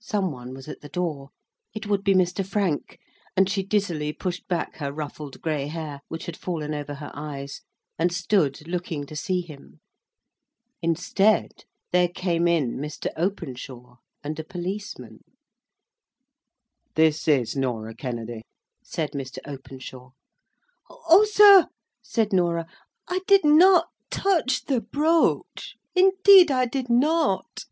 [0.00, 1.30] Some one was at the door.
[1.72, 2.44] It would be Mr.
[2.44, 2.98] Frank;
[3.36, 7.60] and she dizzily pushed back her ruffled grey hair, which had fallen over her eyes,
[7.96, 9.78] and stood looking to see him.
[10.82, 13.10] Instead, there came in Mr.
[13.16, 15.20] Openshaw and a policeman.
[16.96, 18.42] "This is Norah Kennedy,"
[18.82, 19.38] said Mr.
[19.46, 20.10] Openshaw.
[20.90, 21.68] "O, sir,"
[22.02, 22.66] said Norah,
[23.06, 27.66] "I did not touch the brooch; indeed I did not.